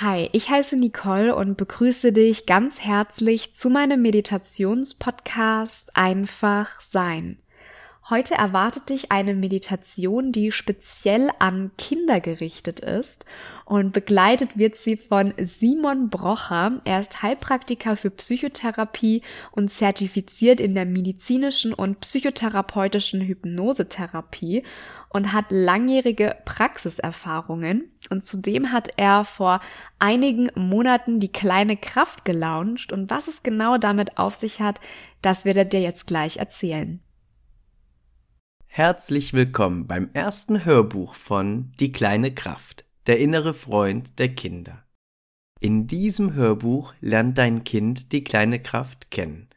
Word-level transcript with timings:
Hi, 0.00 0.30
ich 0.32 0.48
heiße 0.48 0.76
Nicole 0.76 1.36
und 1.36 1.58
begrüße 1.58 2.14
dich 2.14 2.46
ganz 2.46 2.80
herzlich 2.80 3.54
zu 3.54 3.68
meinem 3.68 4.00
Meditationspodcast 4.00 5.94
Einfach 5.94 6.80
Sein. 6.80 7.36
Heute 8.08 8.34
erwartet 8.34 8.88
dich 8.88 9.12
eine 9.12 9.34
Meditation, 9.34 10.32
die 10.32 10.50
speziell 10.50 11.30
an 11.38 11.72
Kinder 11.76 12.20
gerichtet 12.20 12.80
ist 12.80 13.26
und 13.64 13.92
begleitet 13.92 14.56
wird 14.56 14.76
sie 14.76 14.96
von 14.96 15.34
Simon 15.38 16.08
Brocher. 16.08 16.80
Er 16.84 17.00
ist 17.00 17.22
Heilpraktiker 17.22 17.96
für 17.96 18.10
Psychotherapie 18.10 19.22
und 19.52 19.70
zertifiziert 19.70 20.60
in 20.60 20.74
der 20.74 20.86
medizinischen 20.86 21.72
und 21.74 22.00
psychotherapeutischen 22.00 23.20
Hypnosetherapie 23.20 24.64
und 25.12 25.32
hat 25.32 25.46
langjährige 25.50 26.36
Praxiserfahrungen. 26.44 27.90
Und 28.10 28.24
zudem 28.24 28.72
hat 28.72 28.88
er 28.96 29.24
vor 29.24 29.60
einigen 29.98 30.50
Monaten 30.54 31.20
die 31.20 31.30
kleine 31.30 31.76
Kraft 31.76 32.24
gelauncht. 32.24 32.92
Und 32.92 33.10
was 33.10 33.28
es 33.28 33.42
genau 33.42 33.78
damit 33.78 34.18
auf 34.18 34.34
sich 34.34 34.60
hat, 34.60 34.80
das 35.20 35.44
wird 35.44 35.56
er 35.56 35.64
dir 35.64 35.80
jetzt 35.80 36.06
gleich 36.06 36.38
erzählen. 36.38 37.00
Herzlich 38.66 39.34
willkommen 39.34 39.86
beim 39.86 40.08
ersten 40.14 40.64
Hörbuch 40.64 41.14
von 41.14 41.72
Die 41.78 41.92
kleine 41.92 42.32
Kraft, 42.32 42.86
der 43.06 43.18
innere 43.18 43.52
Freund 43.52 44.18
der 44.18 44.34
Kinder. 44.34 44.82
In 45.60 45.86
diesem 45.86 46.32
Hörbuch 46.32 46.94
lernt 47.00 47.36
dein 47.36 47.64
Kind 47.64 48.12
die 48.12 48.24
kleine 48.24 48.60
Kraft 48.60 49.10
kennen. 49.10 49.48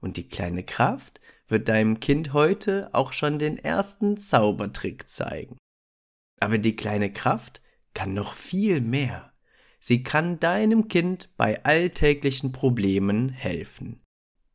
Und 0.00 0.16
die 0.16 0.26
kleine 0.26 0.64
Kraft 0.64 1.20
wird 1.52 1.68
deinem 1.68 2.00
Kind 2.00 2.32
heute 2.32 2.88
auch 2.94 3.12
schon 3.12 3.38
den 3.38 3.58
ersten 3.58 4.16
Zaubertrick 4.16 5.08
zeigen. 5.08 5.58
Aber 6.40 6.56
die 6.56 6.74
kleine 6.74 7.12
Kraft 7.12 7.60
kann 7.92 8.14
noch 8.14 8.34
viel 8.34 8.80
mehr. 8.80 9.32
Sie 9.78 10.02
kann 10.02 10.40
deinem 10.40 10.88
Kind 10.88 11.28
bei 11.36 11.62
alltäglichen 11.64 12.52
Problemen 12.52 13.28
helfen. 13.28 14.00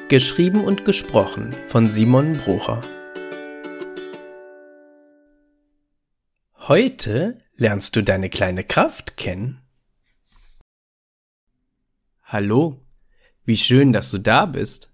Geschrieben 0.10 0.64
und 0.64 0.86
gesprochen 0.86 1.54
von 1.68 1.90
Simon 1.90 2.38
Brucher. 2.38 2.82
Heute 6.68 7.40
lernst 7.56 7.96
du 7.96 8.04
deine 8.04 8.30
kleine 8.30 8.62
Kraft 8.62 9.16
kennen. 9.16 9.62
Hallo, 12.26 12.86
wie 13.46 13.56
schön, 13.56 13.94
dass 13.94 14.12
du 14.12 14.18
da 14.18 14.46
bist. 14.46 14.92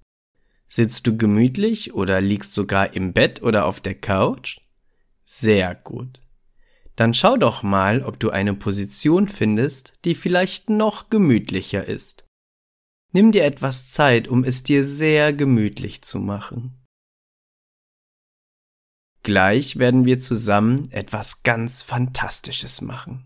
Sitzt 0.67 1.07
du 1.07 1.17
gemütlich 1.17 1.95
oder 1.95 2.21
liegst 2.21 2.53
sogar 2.53 2.93
im 2.93 3.11
Bett 3.11 3.41
oder 3.41 3.65
auf 3.65 3.81
der 3.81 3.95
Couch? 3.95 4.59
Sehr 5.25 5.73
gut. 5.73 6.21
Dann 6.95 7.15
schau 7.15 7.37
doch 7.37 7.63
mal, 7.63 8.03
ob 8.03 8.19
du 8.19 8.29
eine 8.29 8.53
Position 8.53 9.27
findest, 9.27 9.93
die 10.05 10.13
vielleicht 10.13 10.69
noch 10.69 11.09
gemütlicher 11.09 11.85
ist. 11.85 12.23
Nimm 13.13 13.31
dir 13.31 13.45
etwas 13.45 13.89
Zeit, 13.89 14.27
um 14.27 14.43
es 14.43 14.61
dir 14.61 14.85
sehr 14.85 15.33
gemütlich 15.33 16.03
zu 16.03 16.19
machen. 16.19 16.82
Gleich 19.23 19.77
werden 19.77 20.05
wir 20.05 20.19
zusammen 20.19 20.91
etwas 20.91 21.43
ganz 21.43 21.81
Fantastisches 21.81 22.81
machen. 22.81 23.25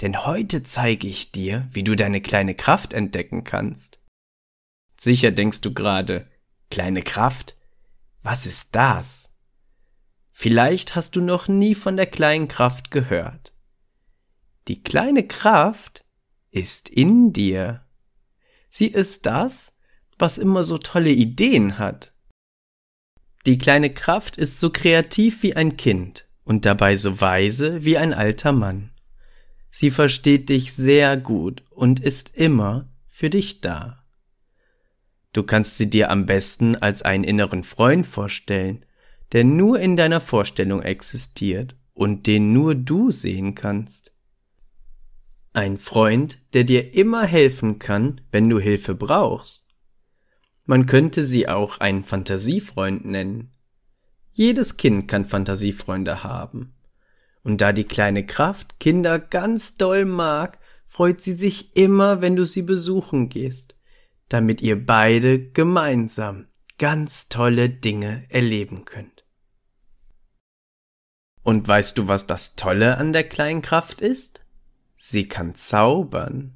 Denn 0.00 0.24
heute 0.24 0.62
zeige 0.62 1.08
ich 1.08 1.32
dir, 1.32 1.66
wie 1.72 1.82
du 1.82 1.96
deine 1.96 2.20
kleine 2.20 2.54
Kraft 2.54 2.92
entdecken 2.92 3.42
kannst. 3.42 3.98
Sicher 4.96 5.32
denkst 5.32 5.62
du 5.62 5.74
gerade, 5.74 6.30
kleine 6.70 7.02
Kraft? 7.02 7.56
Was 8.22 8.46
ist 8.46 8.76
das? 8.76 9.30
Vielleicht 10.32 10.94
hast 10.94 11.16
du 11.16 11.20
noch 11.20 11.48
nie 11.48 11.74
von 11.74 11.96
der 11.96 12.06
kleinen 12.06 12.46
Kraft 12.46 12.92
gehört. 12.92 13.52
Die 14.68 14.82
kleine 14.82 15.26
Kraft 15.26 16.04
ist 16.50 16.88
in 16.88 17.32
dir. 17.32 17.84
Sie 18.70 18.88
ist 18.88 19.26
das, 19.26 19.72
was 20.18 20.38
immer 20.38 20.62
so 20.62 20.78
tolle 20.78 21.10
Ideen 21.10 21.78
hat 21.78 22.15
die 23.46 23.58
kleine 23.58 23.92
Kraft 23.92 24.36
ist 24.36 24.58
so 24.58 24.70
kreativ 24.70 25.42
wie 25.42 25.54
ein 25.54 25.76
Kind 25.76 26.26
und 26.44 26.64
dabei 26.64 26.96
so 26.96 27.20
weise 27.20 27.84
wie 27.84 27.96
ein 27.96 28.12
alter 28.12 28.52
Mann. 28.52 28.90
Sie 29.70 29.90
versteht 29.90 30.48
dich 30.48 30.72
sehr 30.72 31.16
gut 31.16 31.62
und 31.70 32.00
ist 32.00 32.36
immer 32.36 32.88
für 33.08 33.30
dich 33.30 33.60
da. 33.60 34.04
Du 35.32 35.42
kannst 35.42 35.76
sie 35.76 35.88
dir 35.88 36.10
am 36.10 36.26
besten 36.26 36.76
als 36.76 37.02
einen 37.02 37.24
inneren 37.24 37.62
Freund 37.62 38.06
vorstellen, 38.06 38.84
der 39.32 39.44
nur 39.44 39.78
in 39.78 39.96
deiner 39.96 40.20
Vorstellung 40.20 40.82
existiert 40.82 41.76
und 41.92 42.26
den 42.26 42.52
nur 42.52 42.74
du 42.74 43.10
sehen 43.10 43.54
kannst. 43.54 44.12
Ein 45.52 45.78
Freund, 45.78 46.38
der 46.52 46.64
dir 46.64 46.94
immer 46.94 47.24
helfen 47.24 47.78
kann, 47.78 48.20
wenn 48.30 48.48
du 48.48 48.58
Hilfe 48.58 48.94
brauchst 48.94 49.65
man 50.66 50.86
könnte 50.86 51.24
sie 51.24 51.48
auch 51.48 51.78
einen 51.78 52.04
Fantasiefreund 52.04 53.04
nennen. 53.04 53.52
Jedes 54.32 54.76
Kind 54.76 55.08
kann 55.08 55.24
Fantasiefreunde 55.24 56.22
haben. 56.22 56.74
Und 57.42 57.60
da 57.60 57.72
die 57.72 57.84
kleine 57.84 58.26
Kraft 58.26 58.80
Kinder 58.80 59.18
ganz 59.18 59.76
doll 59.76 60.04
mag, 60.04 60.58
freut 60.84 61.20
sie 61.20 61.34
sich 61.34 61.76
immer, 61.76 62.20
wenn 62.20 62.36
du 62.36 62.44
sie 62.44 62.62
besuchen 62.62 63.28
gehst, 63.28 63.76
damit 64.28 64.60
ihr 64.60 64.84
beide 64.84 65.50
gemeinsam 65.50 66.48
ganz 66.78 67.28
tolle 67.28 67.70
Dinge 67.70 68.24
erleben 68.28 68.84
könnt. 68.84 69.24
Und 71.42 71.68
weißt 71.68 71.96
du, 71.96 72.08
was 72.08 72.26
das 72.26 72.56
Tolle 72.56 72.98
an 72.98 73.12
der 73.12 73.24
kleinen 73.24 73.62
Kraft 73.62 74.00
ist? 74.00 74.44
Sie 74.96 75.28
kann 75.28 75.54
zaubern. 75.54 76.55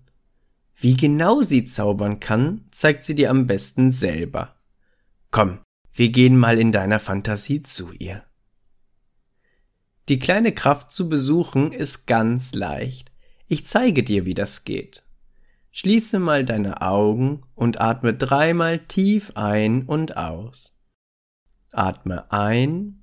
Wie 0.80 0.96
genau 0.96 1.42
sie 1.42 1.66
zaubern 1.66 2.20
kann, 2.20 2.64
zeigt 2.70 3.04
sie 3.04 3.14
dir 3.14 3.28
am 3.28 3.46
besten 3.46 3.92
selber. 3.92 4.56
Komm, 5.30 5.60
wir 5.92 6.08
gehen 6.08 6.38
mal 6.38 6.58
in 6.58 6.72
deiner 6.72 6.98
Fantasie 6.98 7.60
zu 7.60 7.92
ihr. 7.92 8.24
Die 10.08 10.18
kleine 10.18 10.52
Kraft 10.52 10.90
zu 10.90 11.10
besuchen 11.10 11.72
ist 11.72 12.06
ganz 12.06 12.54
leicht. 12.54 13.12
Ich 13.46 13.66
zeige 13.66 14.02
dir, 14.02 14.24
wie 14.24 14.32
das 14.32 14.64
geht. 14.64 15.04
Schließe 15.70 16.18
mal 16.18 16.46
deine 16.46 16.80
Augen 16.80 17.42
und 17.54 17.78
atme 17.78 18.14
dreimal 18.14 18.78
tief 18.78 19.32
ein 19.34 19.84
und 19.84 20.16
aus. 20.16 20.74
Atme 21.72 22.32
ein 22.32 23.02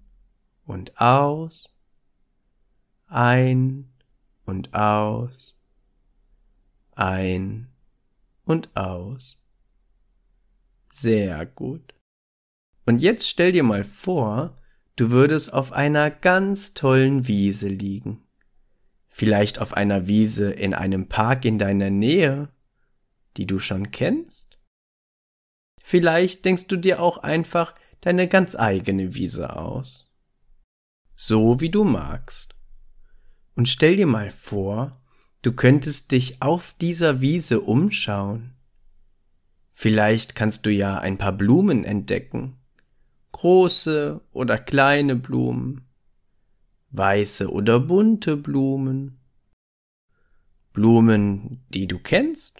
und 0.66 1.00
aus, 1.00 1.76
ein 3.06 3.94
und 4.46 4.74
aus 4.74 5.57
ein 6.98 7.70
und 8.44 8.76
aus. 8.76 9.44
Sehr 10.92 11.46
gut. 11.46 11.94
Und 12.86 13.00
jetzt 13.00 13.28
stell 13.28 13.52
dir 13.52 13.64
mal 13.64 13.84
vor, 13.84 14.58
du 14.96 15.12
würdest 15.12 15.54
auf 15.54 15.74
einer 15.74 16.10
ganz 16.10 16.74
tollen 16.74 17.28
Wiese 17.28 17.68
liegen. 17.68 18.24
Vielleicht 19.10 19.60
auf 19.60 19.74
einer 19.74 20.08
Wiese 20.08 20.52
in 20.52 20.74
einem 20.74 21.08
Park 21.10 21.44
in 21.46 21.58
deiner 21.58 21.90
Nähe, 21.90 22.50
die 23.36 23.46
du 23.46 23.60
schon 23.60 23.92
kennst. 23.92 24.60
Vielleicht 25.82 26.46
denkst 26.46 26.68
du 26.68 26.78
dir 26.78 27.02
auch 27.02 27.20
einfach 27.20 27.74
deine 28.02 28.28
ganz 28.28 28.56
eigene 28.56 29.14
Wiese 29.14 29.56
aus. 29.56 30.14
So 31.16 31.60
wie 31.60 31.70
du 31.70 31.84
magst. 31.84 32.56
Und 33.56 33.68
stell 33.68 33.96
dir 33.96 34.06
mal 34.06 34.30
vor, 34.30 34.97
Du 35.48 35.54
könntest 35.54 36.12
dich 36.12 36.42
auf 36.42 36.76
dieser 36.82 37.22
Wiese 37.22 37.62
umschauen. 37.62 38.52
Vielleicht 39.72 40.36
kannst 40.36 40.66
du 40.66 40.70
ja 40.70 40.98
ein 41.00 41.18
paar 41.18 41.32
Blumen 41.32 41.86
entdecken. 41.86 42.58
Große 43.32 44.20
oder 44.34 44.58
kleine 44.58 45.16
Blumen. 45.16 45.88
Weiße 46.90 47.50
oder 47.50 47.80
bunte 47.80 48.36
Blumen. 48.36 49.22
Blumen, 50.74 51.64
die 51.70 51.88
du 51.88 51.98
kennst 51.98 52.60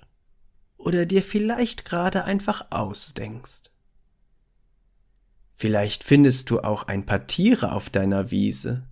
oder 0.78 1.06
dir 1.06 1.24
vielleicht 1.24 1.84
gerade 1.84 2.24
einfach 2.24 2.68
ausdenkst. 2.72 3.64
Vielleicht 5.56 6.06
findest 6.06 6.50
du 6.52 6.62
auch 6.62 6.84
ein 6.88 7.06
paar 7.06 7.28
Tiere 7.28 7.74
auf 7.74 7.90
deiner 7.90 8.32
Wiese. 8.32 8.88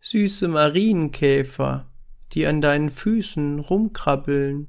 Süße 0.00 0.48
Marienkäfer, 0.48 1.90
die 2.32 2.46
an 2.46 2.60
deinen 2.60 2.90
Füßen 2.90 3.58
rumkrabbeln. 3.58 4.68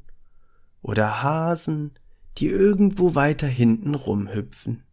Oder 0.81 1.21
Hasen, 1.23 1.91
die 2.37 2.47
irgendwo 2.47 3.15
weiter 3.15 3.47
hinten 3.47 3.95
rumhüpfen. 3.95 4.83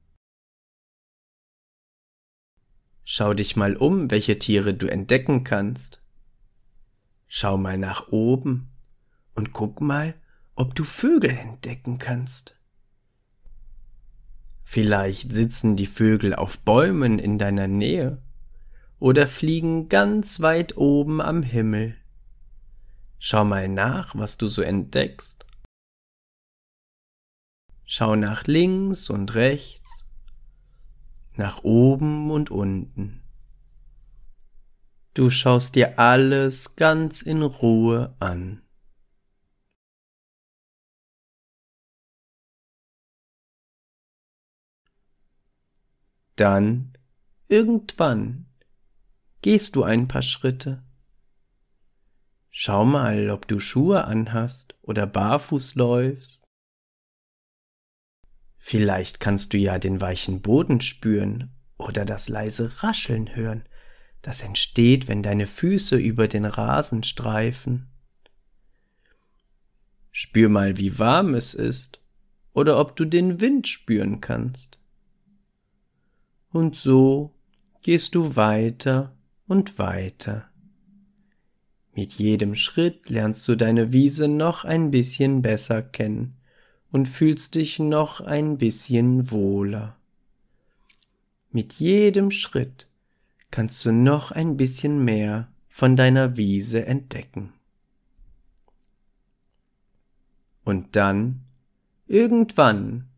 Schau 3.04 3.34
dich 3.34 3.54
mal 3.54 3.76
um, 3.76 4.10
welche 4.10 4.38
Tiere 4.38 4.72
du 4.74 4.86
entdecken 4.86 5.44
kannst. 5.44 6.02
Schau 7.26 7.58
mal 7.58 7.76
nach 7.76 8.08
oben 8.08 8.70
und 9.34 9.52
guck 9.52 9.80
mal, 9.80 10.14
ob 10.54 10.74
du 10.74 10.84
Vögel 10.84 11.30
entdecken 11.30 11.98
kannst. 11.98 12.56
Vielleicht 14.64 15.32
sitzen 15.34 15.76
die 15.76 15.86
Vögel 15.86 16.34
auf 16.34 16.58
Bäumen 16.58 17.18
in 17.18 17.38
deiner 17.38 17.68
Nähe 17.68 18.22
oder 18.98 19.26
fliegen 19.26 19.90
ganz 19.90 20.40
weit 20.40 20.76
oben 20.78 21.20
am 21.20 21.42
Himmel. 21.42 21.96
Schau 23.26 23.42
mal 23.42 23.68
nach, 23.68 24.14
was 24.14 24.36
du 24.36 24.48
so 24.48 24.60
entdeckst. 24.60 25.46
Schau 27.86 28.16
nach 28.16 28.46
links 28.46 29.08
und 29.08 29.34
rechts, 29.34 30.04
nach 31.34 31.64
oben 31.64 32.30
und 32.30 32.50
unten. 32.50 33.22
Du 35.14 35.30
schaust 35.30 35.74
dir 35.74 35.98
alles 35.98 36.76
ganz 36.76 37.22
in 37.22 37.40
Ruhe 37.40 38.14
an. 38.20 38.62
Dann, 46.36 46.92
irgendwann, 47.48 48.44
gehst 49.40 49.76
du 49.76 49.82
ein 49.82 50.08
paar 50.08 50.20
Schritte. 50.20 50.83
Schau 52.56 52.84
mal, 52.84 53.30
ob 53.30 53.48
du 53.48 53.58
Schuhe 53.58 54.04
anhast 54.04 54.76
oder 54.80 55.08
barfuß 55.08 55.74
läufst. 55.74 56.44
Vielleicht 58.58 59.18
kannst 59.18 59.52
du 59.52 59.58
ja 59.58 59.80
den 59.80 60.00
weichen 60.00 60.40
Boden 60.40 60.80
spüren 60.80 61.50
oder 61.78 62.04
das 62.04 62.28
leise 62.28 62.80
Rascheln 62.80 63.34
hören, 63.34 63.64
das 64.22 64.44
entsteht, 64.44 65.08
wenn 65.08 65.24
deine 65.24 65.48
Füße 65.48 65.96
über 65.96 66.28
den 66.28 66.44
Rasen 66.44 67.02
streifen. 67.02 67.88
Spür 70.12 70.48
mal, 70.48 70.76
wie 70.76 70.96
warm 71.00 71.34
es 71.34 71.54
ist 71.54 72.00
oder 72.52 72.78
ob 72.78 72.94
du 72.94 73.04
den 73.04 73.40
Wind 73.40 73.66
spüren 73.66 74.20
kannst. 74.20 74.78
Und 76.52 76.76
so 76.76 77.34
gehst 77.82 78.14
du 78.14 78.36
weiter 78.36 79.16
und 79.48 79.76
weiter. 79.80 80.53
Mit 81.94 82.12
jedem 82.14 82.54
Schritt 82.54 83.08
lernst 83.08 83.46
du 83.46 83.54
deine 83.56 83.92
Wiese 83.92 84.26
noch 84.26 84.64
ein 84.64 84.90
bisschen 84.90 85.42
besser 85.42 85.82
kennen 85.82 86.36
und 86.90 87.06
fühlst 87.06 87.54
dich 87.54 87.78
noch 87.78 88.20
ein 88.20 88.58
bisschen 88.58 89.30
wohler. 89.30 89.96
Mit 91.50 91.74
jedem 91.74 92.32
Schritt 92.32 92.88
kannst 93.52 93.84
du 93.84 93.92
noch 93.92 94.32
ein 94.32 94.56
bisschen 94.56 95.04
mehr 95.04 95.48
von 95.68 95.94
deiner 95.94 96.36
Wiese 96.36 96.84
entdecken. 96.84 97.52
Und 100.64 100.96
dann, 100.96 101.44
irgendwann, 102.06 103.08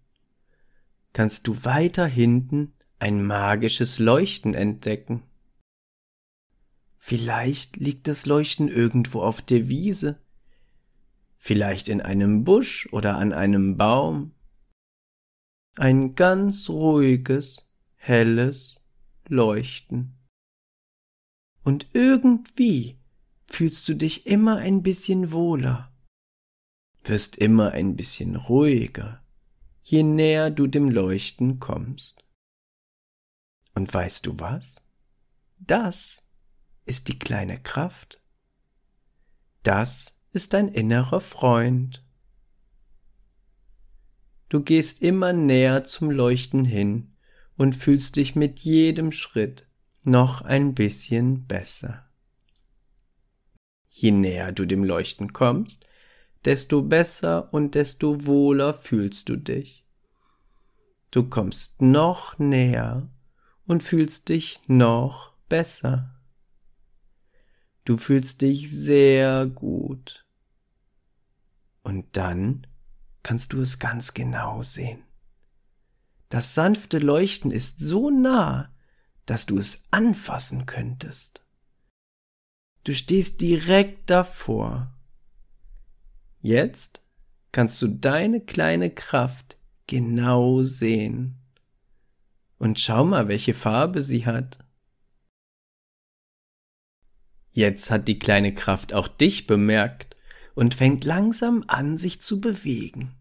kannst 1.14 1.46
du 1.46 1.64
weiter 1.64 2.06
hinten 2.06 2.72
ein 2.98 3.24
magisches 3.24 3.98
Leuchten 3.98 4.52
entdecken. 4.52 5.22
Vielleicht 7.08 7.76
liegt 7.76 8.08
das 8.08 8.26
Leuchten 8.26 8.66
irgendwo 8.66 9.22
auf 9.22 9.40
der 9.40 9.68
Wiese, 9.68 10.18
vielleicht 11.38 11.86
in 11.86 12.00
einem 12.00 12.42
Busch 12.42 12.88
oder 12.90 13.16
an 13.16 13.32
einem 13.32 13.76
Baum. 13.76 14.34
Ein 15.76 16.16
ganz 16.16 16.68
ruhiges, 16.68 17.64
helles 17.94 18.80
Leuchten. 19.28 20.18
Und 21.62 21.86
irgendwie 21.92 22.98
fühlst 23.46 23.86
du 23.88 23.94
dich 23.94 24.26
immer 24.26 24.56
ein 24.56 24.82
bisschen 24.82 25.30
wohler, 25.30 25.92
wirst 27.04 27.36
immer 27.36 27.70
ein 27.70 27.94
bisschen 27.94 28.34
ruhiger, 28.34 29.22
je 29.84 30.02
näher 30.02 30.50
du 30.50 30.66
dem 30.66 30.90
Leuchten 30.90 31.60
kommst. 31.60 32.24
Und 33.76 33.94
weißt 33.94 34.26
du 34.26 34.40
was? 34.40 34.82
Das 35.60 36.25
ist 36.86 37.08
die 37.08 37.18
kleine 37.18 37.60
Kraft. 37.60 38.22
Das 39.62 40.16
ist 40.32 40.54
dein 40.54 40.68
innerer 40.68 41.20
Freund. 41.20 42.04
Du 44.48 44.62
gehst 44.62 45.02
immer 45.02 45.32
näher 45.32 45.84
zum 45.84 46.10
Leuchten 46.10 46.64
hin 46.64 47.16
und 47.56 47.74
fühlst 47.74 48.16
dich 48.16 48.36
mit 48.36 48.60
jedem 48.60 49.12
Schritt 49.12 49.66
noch 50.02 50.42
ein 50.42 50.74
bisschen 50.74 51.46
besser. 51.46 52.08
Je 53.90 54.12
näher 54.12 54.52
du 54.52 54.66
dem 54.66 54.84
Leuchten 54.84 55.32
kommst, 55.32 55.86
desto 56.44 56.82
besser 56.82 57.52
und 57.52 57.74
desto 57.74 58.24
wohler 58.26 58.72
fühlst 58.72 59.28
du 59.28 59.36
dich. 59.36 59.84
Du 61.10 61.28
kommst 61.28 61.82
noch 61.82 62.38
näher 62.38 63.08
und 63.66 63.82
fühlst 63.82 64.28
dich 64.28 64.60
noch 64.66 65.32
besser. 65.48 66.15
Du 67.86 67.96
fühlst 67.96 68.42
dich 68.42 68.68
sehr 68.68 69.46
gut. 69.46 70.26
Und 71.84 72.16
dann 72.16 72.66
kannst 73.22 73.52
du 73.52 73.60
es 73.60 73.78
ganz 73.78 74.12
genau 74.12 74.64
sehen. 74.64 75.04
Das 76.28 76.54
sanfte 76.54 76.98
Leuchten 76.98 77.52
ist 77.52 77.78
so 77.78 78.10
nah, 78.10 78.74
dass 79.24 79.46
du 79.46 79.56
es 79.56 79.84
anfassen 79.92 80.66
könntest. 80.66 81.44
Du 82.82 82.92
stehst 82.92 83.40
direkt 83.40 84.10
davor. 84.10 84.92
Jetzt 86.40 87.04
kannst 87.52 87.80
du 87.82 87.86
deine 87.86 88.40
kleine 88.40 88.90
Kraft 88.90 89.58
genau 89.86 90.64
sehen. 90.64 91.38
Und 92.58 92.80
schau 92.80 93.04
mal, 93.04 93.28
welche 93.28 93.54
Farbe 93.54 94.02
sie 94.02 94.26
hat. 94.26 94.65
Jetzt 97.56 97.90
hat 97.90 98.06
die 98.06 98.18
kleine 98.18 98.52
Kraft 98.52 98.92
auch 98.92 99.08
dich 99.08 99.46
bemerkt 99.46 100.14
und 100.54 100.74
fängt 100.74 101.04
langsam 101.04 101.64
an, 101.68 101.96
sich 101.96 102.20
zu 102.20 102.38
bewegen. 102.38 103.16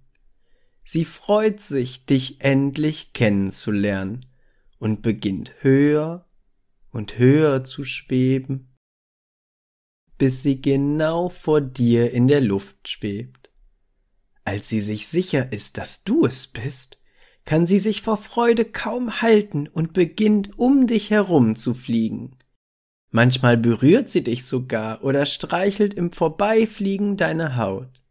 Sie 0.83 1.05
freut 1.05 1.61
sich, 1.61 2.05
dich 2.05 2.41
endlich 2.41 3.13
kennenzulernen 3.13 4.25
und 4.77 5.01
beginnt 5.01 5.53
höher 5.61 6.27
und 6.91 7.17
höher 7.17 7.63
zu 7.63 7.85
schweben, 7.85 8.75
bis 10.17 10.43
sie 10.43 10.59
genau 10.59 11.29
vor 11.29 11.61
dir 11.61 12.11
in 12.11 12.27
der 12.27 12.41
Luft 12.41 12.89
schwebt. 12.89 13.49
Als 14.43 14.67
sie 14.67 14.81
sich 14.81 15.07
sicher 15.07 15.53
ist, 15.53 15.77
dass 15.77 16.03
du 16.03 16.25
es 16.25 16.47
bist, 16.47 16.99
kann 17.45 17.67
sie 17.67 17.79
sich 17.79 18.01
vor 18.01 18.17
Freude 18.17 18.65
kaum 18.65 19.21
halten 19.21 19.69
und 19.69 19.93
beginnt 19.93 20.59
um 20.59 20.87
dich 20.87 21.09
herum 21.09 21.55
zu 21.55 21.73
fliegen. 21.73 22.35
Manchmal 23.15 23.55
berührt 23.55 24.09
sie 24.09 24.25
dich 24.25 24.43
sogar 24.43 25.01
oder 25.01 25.25
streichelt 25.25 25.93
im 25.93 26.11
Vorbeifliegen 26.11 27.15
deine 27.15 27.55
Haut. 27.55 28.01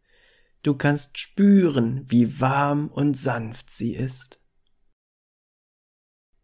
Du 0.63 0.73
kannst 0.73 1.19
spüren, 1.19 2.09
wie 2.09 2.41
warm 2.41 2.87
und 2.87 3.13
sanft 3.15 3.69
sie 3.69 3.93
ist. 3.93 4.41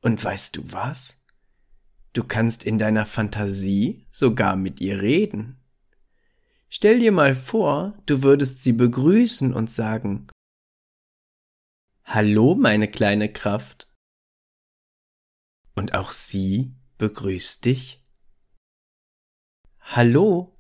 Und 0.02 0.24
weißt 0.24 0.58
du 0.58 0.72
was? 0.72 1.18
Du 2.14 2.24
kannst 2.24 2.64
in 2.64 2.78
deiner 2.78 3.08
Fantasie 3.08 4.06
sogar 4.12 4.56
mit 4.56 4.80
ihr 4.80 5.02
reden. 5.02 5.60
Stell 6.70 7.00
dir 7.00 7.12
mal 7.12 7.34
vor, 7.34 7.98
du 8.06 8.22
würdest 8.22 8.62
sie 8.62 8.74
begrüßen 8.74 9.56
und 9.56 9.72
sagen, 9.72 10.28
Hallo, 12.04 12.54
meine 12.54 12.88
kleine 12.88 13.34
Kraft. 13.34 13.92
Und 15.74 15.96
auch 15.96 16.12
sie 16.12 16.76
begrüßt 17.00 17.66
dich. 17.66 18.01
Hallo, 19.94 20.58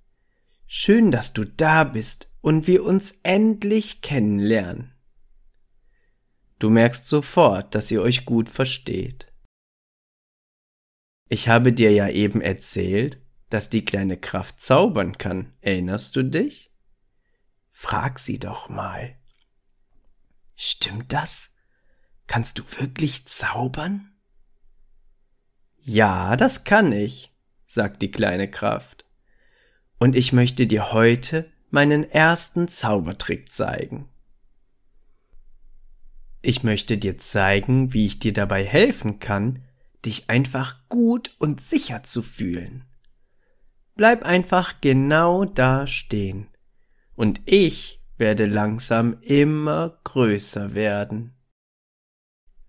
schön, 0.67 1.09
dass 1.09 1.31
du 1.31 1.45
da 1.45 1.85
bist 1.85 2.29
und 2.41 2.67
wir 2.67 2.83
uns 2.83 3.17
endlich 3.23 4.01
kennenlernen. 4.01 4.93
Du 6.59 6.69
merkst 6.69 7.07
sofort, 7.07 7.73
dass 7.73 7.89
ihr 7.91 8.01
euch 8.01 8.25
gut 8.25 8.49
versteht. 8.49 9.31
Ich 11.29 11.47
habe 11.47 11.71
dir 11.71 11.93
ja 11.93 12.09
eben 12.09 12.41
erzählt, 12.41 13.21
dass 13.49 13.69
die 13.69 13.85
kleine 13.85 14.17
Kraft 14.17 14.59
zaubern 14.59 15.17
kann. 15.17 15.53
Erinnerst 15.61 16.17
du 16.17 16.23
dich? 16.23 16.69
frag 17.71 18.19
sie 18.19 18.37
doch 18.37 18.67
mal. 18.67 19.17
Stimmt 20.57 21.13
das? 21.13 21.51
Kannst 22.27 22.59
du 22.59 22.63
wirklich 22.77 23.27
zaubern? 23.27 24.11
Ja, 25.77 26.35
das 26.35 26.65
kann 26.65 26.91
ich, 26.91 27.33
sagt 27.65 28.01
die 28.01 28.11
kleine 28.11 28.51
Kraft. 28.51 29.00
Und 30.01 30.15
ich 30.15 30.33
möchte 30.33 30.65
dir 30.65 30.93
heute 30.93 31.47
meinen 31.69 32.09
ersten 32.09 32.67
Zaubertrick 32.67 33.51
zeigen. 33.51 34.09
Ich 36.41 36.63
möchte 36.63 36.97
dir 36.97 37.19
zeigen, 37.19 37.93
wie 37.93 38.07
ich 38.07 38.17
dir 38.17 38.33
dabei 38.33 38.65
helfen 38.65 39.19
kann, 39.19 39.59
dich 40.03 40.27
einfach 40.27 40.89
gut 40.89 41.35
und 41.37 41.61
sicher 41.61 42.01
zu 42.01 42.23
fühlen. 42.23 42.83
Bleib 43.93 44.25
einfach 44.25 44.81
genau 44.81 45.45
da 45.45 45.85
stehen, 45.85 46.47
und 47.15 47.39
ich 47.45 48.01
werde 48.17 48.47
langsam 48.47 49.17
immer 49.21 49.99
größer 50.03 50.73
werden. 50.73 51.35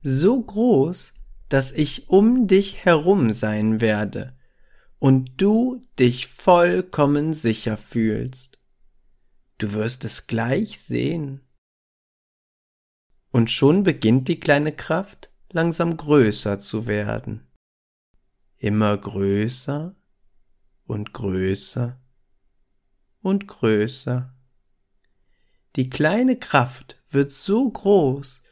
So 0.02 0.38
groß, 0.38 1.14
dass 1.48 1.72
ich 1.72 2.10
um 2.10 2.46
dich 2.46 2.84
herum 2.84 3.32
sein 3.32 3.80
werde 3.80 4.34
und 5.02 5.42
du 5.42 5.84
dich 5.98 6.28
vollkommen 6.28 7.34
sicher 7.34 7.76
fühlst. 7.76 8.60
Du 9.58 9.72
wirst 9.72 10.04
es 10.04 10.28
gleich 10.28 10.78
sehen. 10.78 11.40
Und 13.32 13.50
schon 13.50 13.82
beginnt 13.82 14.28
die 14.28 14.38
kleine 14.38 14.70
Kraft 14.70 15.32
langsam 15.50 15.96
größer 15.96 16.60
zu 16.60 16.86
werden. 16.86 17.48
Immer 18.58 18.96
größer 18.96 19.96
und 20.84 21.12
größer 21.12 22.00
und 23.22 23.48
größer. 23.48 24.32
Die 25.74 25.90
kleine 25.90 26.38
Kraft 26.38 27.02
wird 27.10 27.32
so 27.32 27.68
groß, 27.68 28.44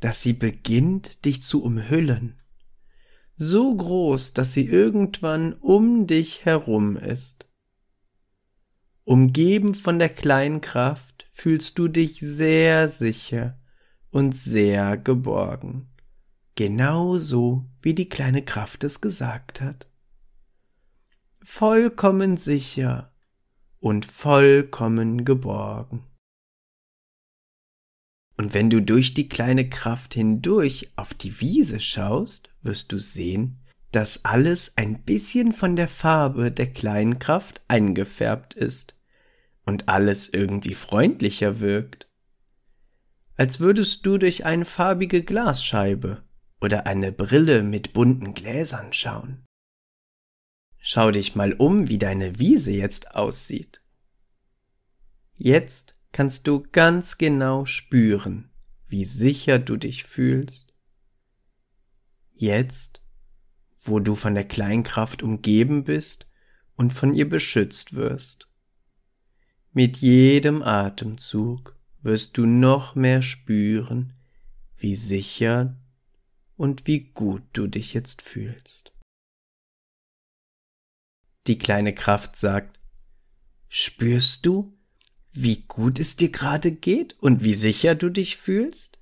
dass 0.00 0.20
sie 0.20 0.34
beginnt, 0.34 1.24
dich 1.24 1.40
zu 1.40 1.62
umhüllen. 1.62 2.38
So 3.40 3.72
groß, 3.72 4.34
dass 4.34 4.52
sie 4.52 4.66
irgendwann 4.66 5.52
um 5.52 6.08
dich 6.08 6.44
herum 6.44 6.96
ist. 6.96 7.46
Umgeben 9.04 9.76
von 9.76 10.00
der 10.00 10.08
kleinen 10.08 10.60
Kraft 10.60 11.24
fühlst 11.32 11.78
du 11.78 11.86
dich 11.86 12.18
sehr 12.18 12.88
sicher 12.88 13.56
und 14.10 14.34
sehr 14.34 14.96
geborgen. 14.96 15.88
Genauso 16.56 17.64
wie 17.80 17.94
die 17.94 18.08
kleine 18.08 18.44
Kraft 18.44 18.82
es 18.82 19.00
gesagt 19.00 19.60
hat. 19.60 19.88
Vollkommen 21.40 22.38
sicher 22.38 23.14
und 23.78 24.04
vollkommen 24.04 25.24
geborgen. 25.24 26.07
Und 28.38 28.54
wenn 28.54 28.70
du 28.70 28.80
durch 28.80 29.14
die 29.14 29.28
kleine 29.28 29.68
Kraft 29.68 30.14
hindurch 30.14 30.92
auf 30.94 31.12
die 31.12 31.40
Wiese 31.40 31.80
schaust, 31.80 32.54
wirst 32.62 32.92
du 32.92 32.98
sehen, 32.98 33.58
dass 33.90 34.24
alles 34.24 34.76
ein 34.76 35.02
bisschen 35.02 35.52
von 35.52 35.74
der 35.74 35.88
Farbe 35.88 36.52
der 36.52 36.72
kleinen 36.72 37.18
Kraft 37.18 37.62
eingefärbt 37.66 38.54
ist 38.54 38.94
und 39.66 39.88
alles 39.88 40.28
irgendwie 40.28 40.74
freundlicher 40.74 41.58
wirkt. 41.58 42.08
Als 43.34 43.58
würdest 43.58 44.06
du 44.06 44.18
durch 44.18 44.44
eine 44.44 44.64
farbige 44.64 45.24
Glasscheibe 45.24 46.22
oder 46.60 46.86
eine 46.86 47.10
Brille 47.10 47.64
mit 47.64 47.92
bunten 47.92 48.34
Gläsern 48.34 48.92
schauen. 48.92 49.44
Schau 50.78 51.10
dich 51.10 51.34
mal 51.34 51.54
um, 51.54 51.88
wie 51.88 51.98
deine 51.98 52.38
Wiese 52.38 52.70
jetzt 52.70 53.16
aussieht. 53.16 53.82
Jetzt 55.34 55.97
kannst 56.18 56.48
du 56.48 56.64
ganz 56.72 57.16
genau 57.16 57.64
spüren, 57.64 58.50
wie 58.88 59.04
sicher 59.04 59.60
du 59.60 59.76
dich 59.76 60.02
fühlst. 60.02 60.74
Jetzt, 62.34 63.00
wo 63.84 64.00
du 64.00 64.16
von 64.16 64.34
der 64.34 64.42
Kleinkraft 64.42 65.22
umgeben 65.22 65.84
bist 65.84 66.26
und 66.74 66.92
von 66.92 67.14
ihr 67.14 67.28
beschützt 67.28 67.94
wirst. 67.94 68.48
Mit 69.70 69.98
jedem 69.98 70.60
Atemzug 70.60 71.78
wirst 72.02 72.36
du 72.36 72.46
noch 72.46 72.96
mehr 72.96 73.22
spüren, 73.22 74.14
wie 74.76 74.96
sicher 74.96 75.80
und 76.56 76.88
wie 76.88 77.12
gut 77.12 77.44
du 77.52 77.68
dich 77.68 77.94
jetzt 77.94 78.22
fühlst. 78.22 78.92
Die 81.46 81.58
kleine 81.58 81.94
Kraft 81.94 82.34
sagt, 82.34 82.80
spürst 83.68 84.46
du, 84.46 84.77
wie 85.42 85.62
gut 85.62 86.00
es 86.00 86.16
dir 86.16 86.30
gerade 86.30 86.72
geht 86.72 87.16
und 87.20 87.44
wie 87.44 87.54
sicher 87.54 87.94
du 87.94 88.08
dich 88.08 88.36
fühlst? 88.36 88.98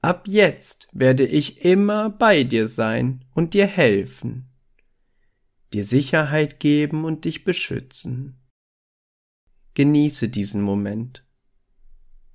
Ab 0.00 0.28
jetzt 0.28 0.88
werde 0.92 1.26
ich 1.26 1.64
immer 1.64 2.08
bei 2.08 2.44
dir 2.44 2.68
sein 2.68 3.24
und 3.34 3.54
dir 3.54 3.66
helfen, 3.66 4.48
dir 5.72 5.84
Sicherheit 5.84 6.60
geben 6.60 7.04
und 7.04 7.24
dich 7.24 7.42
beschützen. 7.42 8.38
Genieße 9.74 10.28
diesen 10.28 10.62
Moment. 10.62 11.24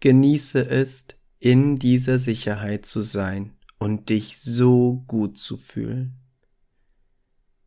Genieße 0.01 0.69
es, 0.69 1.07
in 1.39 1.77
dieser 1.77 2.19
Sicherheit 2.19 2.85
zu 2.85 3.01
sein 3.01 3.57
und 3.79 4.09
dich 4.09 4.39
so 4.39 5.03
gut 5.07 5.37
zu 5.37 5.57
fühlen. 5.57 6.19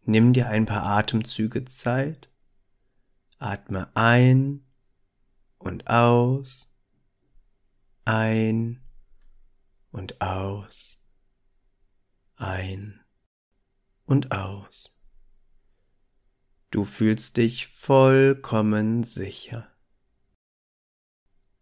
Nimm 0.02 0.32
dir 0.32 0.48
ein 0.48 0.66
paar 0.66 0.82
Atemzüge 0.82 1.64
Zeit 1.64 2.30
Atme 3.38 3.94
ein 3.94 4.66
und 5.58 5.88
aus, 5.88 6.72
ein 8.04 8.82
und 9.90 10.20
aus, 10.20 11.02
ein 12.36 13.04
und 14.04 14.32
aus. 14.32 14.96
Du 16.70 16.84
fühlst 16.84 17.36
dich 17.36 17.66
vollkommen 17.68 19.02
sicher. 19.02 19.70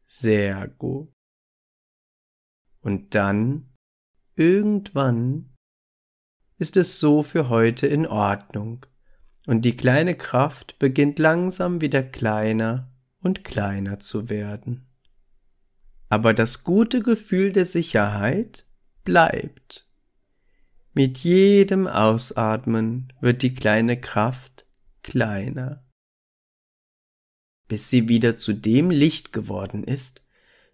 Sehr 0.07 0.69
gut. 0.69 1.13
Und 2.81 3.15
dann, 3.15 3.75
irgendwann, 4.37 5.57
ist 6.59 6.77
es 6.77 7.01
so 7.01 7.23
für 7.23 7.49
heute 7.49 7.87
in 7.87 8.07
Ordnung 8.07 8.87
und 9.47 9.65
die 9.65 9.77
kleine 9.77 10.15
Kraft 10.15 10.79
beginnt 10.79 11.19
langsam 11.19 11.81
wieder 11.81 12.03
kleiner 12.03 12.91
und 13.21 13.45
kleiner 13.45 13.99
zu 13.99 14.29
werden. 14.29 14.87
Aber 16.09 16.35
das 16.35 16.65
gute 16.65 17.03
Gefühl 17.03 17.53
der 17.53 17.67
Sicherheit 17.67 18.67
bleibt. 19.05 19.87
Mit 20.93 21.19
jedem 21.19 21.87
Ausatmen 21.87 23.13
wird 23.21 23.43
die 23.43 23.55
kleine 23.55 24.01
Kraft 24.01 24.67
kleiner, 25.03 25.85
bis 27.67 27.91
sie 27.91 28.09
wieder 28.09 28.37
zu 28.37 28.53
dem 28.53 28.91
Licht 28.91 29.33
geworden 29.33 29.83
ist, 29.83 30.23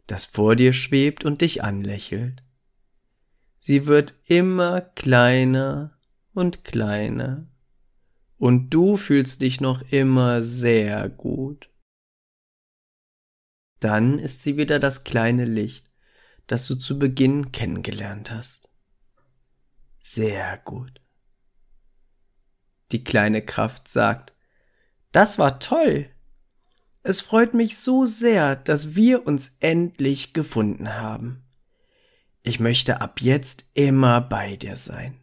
das 0.07 0.27
vor 0.27 0.57
dir 0.57 0.73
schwebt 0.73 1.25
und 1.25 1.41
dich 1.41 1.65
anlächelt. 1.65 2.43
Sie 3.61 3.87
wird 3.87 4.15
immer 4.27 4.81
kleiner 4.81 5.99
und 6.35 6.65
kleiner 6.65 7.47
und 8.41 8.71
du 8.71 8.97
fühlst 8.97 9.43
dich 9.43 9.61
noch 9.61 9.83
immer 9.93 10.43
sehr 10.43 11.11
gut. 11.11 11.69
Dann 13.81 14.19
ist 14.19 14.41
sie 14.41 14.57
wieder 14.57 14.79
das 14.79 15.05
kleine 15.05 15.45
Licht, 15.45 15.91
das 16.47 16.67
du 16.67 16.75
zu 16.75 16.99
Beginn 16.99 17.53
kennengelernt 17.53 18.31
hast. 18.31 18.71
Sehr 19.99 20.57
gut. 20.65 21.03
Die 22.93 23.05
kleine 23.05 23.45
Kraft 23.45 23.89
sagt, 23.89 24.35
das 25.13 25.39
war 25.39 25.61
toll. 25.61 26.09
Es 27.03 27.21
freut 27.21 27.53
mich 27.53 27.77
so 27.77 28.07
sehr, 28.07 28.57
dass 28.57 28.95
wir 28.95 29.27
uns 29.27 29.55
endlich 29.61 30.33
gefunden 30.33 30.95
haben. 30.95 31.45
Ich 32.43 32.59
möchte 32.59 33.03
ab 33.03 33.21
jetzt 33.21 33.67
immer 33.75 34.23
bei 34.23 34.57
dir 34.57 34.77
sein. 34.77 35.21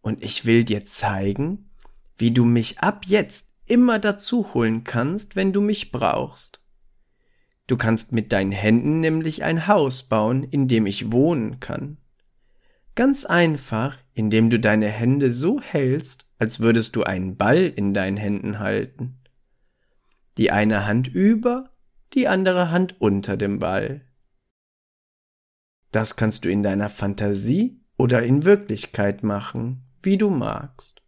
Und 0.00 0.22
ich 0.22 0.44
will 0.44 0.62
dir 0.64 0.86
zeigen, 0.86 1.69
wie 2.20 2.30
du 2.30 2.44
mich 2.44 2.80
ab 2.80 3.04
jetzt 3.06 3.50
immer 3.66 3.98
dazu 3.98 4.52
holen 4.52 4.84
kannst, 4.84 5.36
wenn 5.36 5.52
du 5.52 5.60
mich 5.60 5.90
brauchst. 5.90 6.60
Du 7.66 7.76
kannst 7.76 8.12
mit 8.12 8.32
deinen 8.32 8.52
Händen 8.52 9.00
nämlich 9.00 9.44
ein 9.44 9.68
Haus 9.68 10.02
bauen, 10.02 10.42
in 10.42 10.66
dem 10.66 10.86
ich 10.86 11.12
wohnen 11.12 11.60
kann. 11.60 11.98
Ganz 12.96 13.24
einfach, 13.24 13.96
indem 14.12 14.50
du 14.50 14.58
deine 14.58 14.88
Hände 14.88 15.32
so 15.32 15.60
hältst, 15.60 16.26
als 16.38 16.60
würdest 16.60 16.96
du 16.96 17.04
einen 17.04 17.36
Ball 17.36 17.62
in 17.64 17.94
deinen 17.94 18.16
Händen 18.16 18.58
halten. 18.58 19.20
Die 20.36 20.50
eine 20.50 20.86
Hand 20.86 21.06
über, 21.08 21.70
die 22.12 22.26
andere 22.26 22.70
Hand 22.70 23.00
unter 23.00 23.36
dem 23.36 23.60
Ball. 23.60 24.02
Das 25.92 26.16
kannst 26.16 26.44
du 26.44 26.50
in 26.50 26.62
deiner 26.62 26.88
Fantasie 26.88 27.80
oder 27.96 28.22
in 28.22 28.44
Wirklichkeit 28.44 29.22
machen, 29.22 29.84
wie 30.02 30.18
du 30.18 30.28
magst. 30.28 31.02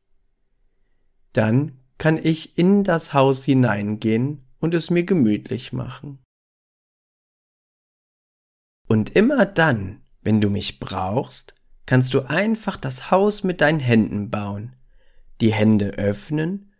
Dann 1.33 1.79
kann 1.99 2.19
ich 2.19 2.59
in 2.59 2.85
das 2.85 3.13
Haus 3.13 3.45
hineingehen 3.45 4.45
und 4.59 4.75
es 4.75 4.91
mir 4.91 5.05
gemütlich 5.05 5.73
machen. 5.73 6.19
Und 8.89 9.11
immer 9.17 9.47
dann, 9.47 10.03
wenn 10.21 10.41
du 10.41 10.51
mich 10.51 10.81
brauchst, 10.81 11.55
kannst 11.87 12.15
du 12.15 12.21
einfach 12.23 12.77
das 12.77 13.11
Haus 13.11 13.45
mit 13.45 13.61
deinen 13.61 13.81
Händen 13.81 14.31
bauen, 14.31 14.77
die 15.41 15.53
Hände 15.53 15.91
öffnen, 15.91 16.73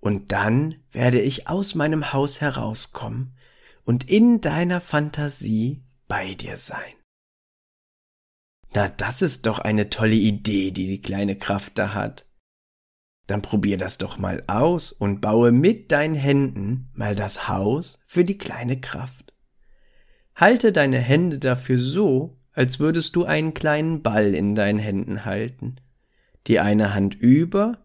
und 0.00 0.32
dann 0.32 0.74
werde 0.92 1.18
ich 1.18 1.48
aus 1.48 1.74
meinem 1.74 2.12
Haus 2.12 2.42
herauskommen 2.42 3.34
und 3.84 4.10
in 4.10 4.42
deiner 4.42 4.82
Fantasie 4.82 5.82
bei 6.08 6.34
dir 6.34 6.58
sein. 6.58 6.94
Na, 8.74 8.88
das 8.88 9.22
ist 9.22 9.46
doch 9.46 9.60
eine 9.60 9.88
tolle 9.88 10.16
Idee, 10.16 10.72
die 10.72 10.86
die 10.86 11.00
kleine 11.00 11.36
Kraft 11.38 11.78
da 11.78 11.94
hat. 11.94 12.26
Dann 13.26 13.42
probier 13.42 13.78
das 13.78 13.98
doch 13.98 14.18
mal 14.18 14.42
aus 14.48 14.92
und 14.92 15.20
baue 15.20 15.50
mit 15.50 15.92
deinen 15.92 16.14
Händen 16.14 16.90
mal 16.92 17.14
das 17.14 17.48
Haus 17.48 18.02
für 18.06 18.24
die 18.24 18.36
kleine 18.36 18.80
Kraft. 18.80 19.32
Halte 20.34 20.72
deine 20.72 20.98
Hände 20.98 21.38
dafür 21.38 21.78
so, 21.78 22.38
als 22.52 22.80
würdest 22.80 23.16
du 23.16 23.24
einen 23.24 23.54
kleinen 23.54 24.02
Ball 24.02 24.34
in 24.34 24.54
deinen 24.54 24.78
Händen 24.78 25.24
halten. 25.24 25.76
Die 26.46 26.60
eine 26.60 26.92
Hand 26.92 27.14
über, 27.14 27.78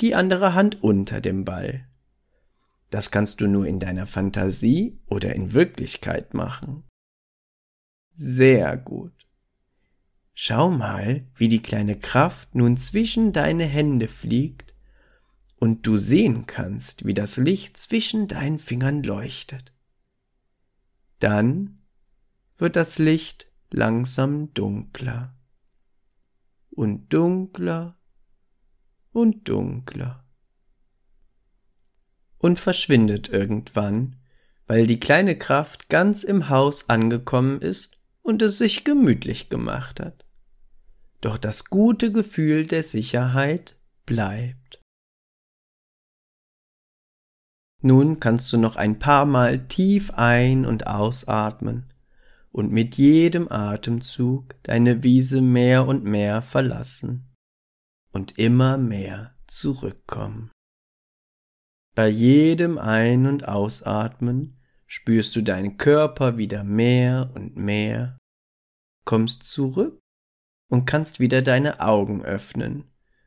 die 0.00 0.14
andere 0.14 0.54
Hand 0.54 0.82
unter 0.82 1.20
dem 1.20 1.44
Ball. 1.44 1.86
Das 2.90 3.10
kannst 3.10 3.40
du 3.40 3.48
nur 3.48 3.66
in 3.66 3.80
deiner 3.80 4.06
Fantasie 4.06 5.00
oder 5.06 5.34
in 5.34 5.52
Wirklichkeit 5.52 6.34
machen. 6.34 6.84
Sehr 8.14 8.76
gut. 8.76 9.12
Schau 10.34 10.70
mal, 10.70 11.26
wie 11.34 11.48
die 11.48 11.62
kleine 11.62 11.98
Kraft 11.98 12.54
nun 12.54 12.76
zwischen 12.76 13.32
deine 13.32 13.64
Hände 13.64 14.08
fliegt 14.08 14.73
und 15.64 15.86
du 15.86 15.96
sehen 15.96 16.44
kannst, 16.44 17.06
wie 17.06 17.14
das 17.14 17.38
Licht 17.38 17.78
zwischen 17.78 18.28
deinen 18.28 18.58
Fingern 18.58 19.02
leuchtet. 19.02 19.72
Dann 21.20 21.78
wird 22.58 22.76
das 22.76 22.98
Licht 22.98 23.50
langsam 23.70 24.52
dunkler 24.52 25.34
und 26.68 27.10
dunkler 27.14 27.96
und 29.10 29.48
dunkler 29.48 30.26
und 32.36 32.58
verschwindet 32.58 33.30
irgendwann, 33.30 34.16
weil 34.66 34.86
die 34.86 35.00
kleine 35.00 35.38
Kraft 35.38 35.88
ganz 35.88 36.24
im 36.24 36.50
Haus 36.50 36.90
angekommen 36.90 37.62
ist 37.62 37.96
und 38.20 38.42
es 38.42 38.58
sich 38.58 38.84
gemütlich 38.84 39.48
gemacht 39.48 39.98
hat. 39.98 40.26
Doch 41.22 41.38
das 41.38 41.70
gute 41.70 42.12
Gefühl 42.12 42.66
der 42.66 42.82
Sicherheit 42.82 43.78
bleibt. 44.04 44.83
Nun 47.86 48.18
kannst 48.18 48.50
du 48.50 48.56
noch 48.56 48.76
ein 48.76 48.98
paar 48.98 49.26
Mal 49.26 49.68
tief 49.68 50.10
ein- 50.14 50.64
und 50.64 50.86
ausatmen 50.86 51.92
und 52.50 52.72
mit 52.72 52.96
jedem 52.96 53.52
Atemzug 53.52 54.54
deine 54.62 55.02
Wiese 55.02 55.42
mehr 55.42 55.86
und 55.86 56.02
mehr 56.02 56.40
verlassen 56.40 57.30
und 58.10 58.38
immer 58.38 58.78
mehr 58.78 59.34
zurückkommen. 59.46 60.50
Bei 61.94 62.08
jedem 62.08 62.78
Ein- 62.78 63.26
und 63.26 63.46
Ausatmen 63.46 64.56
spürst 64.86 65.36
du 65.36 65.42
deinen 65.42 65.76
Körper 65.76 66.38
wieder 66.38 66.64
mehr 66.64 67.32
und 67.34 67.54
mehr, 67.54 68.16
kommst 69.04 69.42
zurück 69.44 70.00
und 70.70 70.86
kannst 70.86 71.20
wieder 71.20 71.42
deine 71.42 71.80
Augen 71.80 72.24
öffnen 72.24 72.84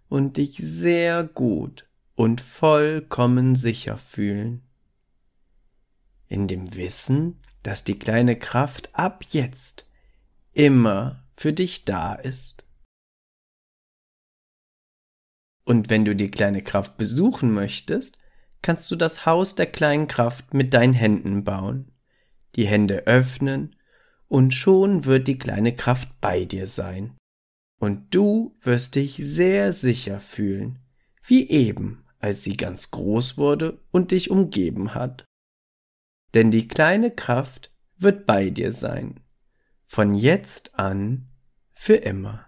und 0.09 0.37
dich 0.37 0.57
sehr 0.57 1.25
gut 1.25 1.86
und 2.17 2.41
vollkommen 2.41 3.55
sicher 3.55 3.99
fühlen. 3.99 4.63
In 6.27 6.47
dem 6.47 6.75
Wissen, 6.75 7.39
dass 7.61 7.83
die 7.83 7.99
kleine 7.99 8.35
Kraft 8.35 8.89
ab 8.93 9.23
jetzt 9.29 9.85
immer 10.51 11.23
für 11.31 11.53
dich 11.53 11.85
da 11.85 12.15
ist. 12.15 12.65
Und 15.63 15.91
wenn 15.91 16.05
du 16.05 16.15
die 16.15 16.31
kleine 16.31 16.63
Kraft 16.63 16.97
besuchen 16.97 17.53
möchtest, 17.53 18.17
kannst 18.63 18.89
du 18.89 18.95
das 18.95 19.27
Haus 19.27 19.53
der 19.53 19.67
kleinen 19.67 20.07
Kraft 20.07 20.55
mit 20.55 20.73
deinen 20.73 20.93
Händen 20.93 21.43
bauen, 21.43 21.91
die 22.55 22.65
Hände 22.65 23.05
öffnen, 23.05 23.75
und 24.27 24.55
schon 24.55 25.05
wird 25.05 25.27
die 25.27 25.37
kleine 25.37 25.75
Kraft 25.75 26.09
bei 26.19 26.45
dir 26.45 26.65
sein. 26.65 27.15
Und 27.79 28.15
du 28.15 28.57
wirst 28.61 28.95
dich 28.95 29.21
sehr 29.21 29.71
sicher 29.71 30.19
fühlen, 30.19 30.79
wie 31.23 31.47
eben 31.47 32.03
als 32.19 32.43
sie 32.43 32.57
ganz 32.57 32.91
groß 32.91 33.37
wurde 33.37 33.79
und 33.91 34.11
dich 34.11 34.29
umgeben 34.31 34.93
hat. 34.93 35.25
Denn 36.33 36.51
die 36.51 36.67
kleine 36.67 37.11
Kraft 37.11 37.71
wird 37.97 38.25
bei 38.25 38.49
dir 38.49 38.71
sein, 38.71 39.19
von 39.85 40.13
jetzt 40.13 40.75
an 40.75 41.29
für 41.71 41.95
immer. 41.95 42.46